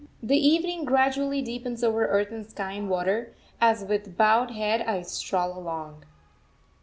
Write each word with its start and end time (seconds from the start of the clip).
The 0.23 0.35
evening 0.35 0.83
gradually 0.83 1.43
deepens 1.43 1.83
over 1.83 2.07
earth 2.07 2.31
and 2.31 2.43
sky 2.43 2.71
and 2.71 2.89
water, 2.89 3.35
as 3.61 3.83
with 3.85 4.17
bowed 4.17 4.49
head 4.49 4.81
I 4.81 5.03
stroll 5.03 5.55
along. 5.55 6.05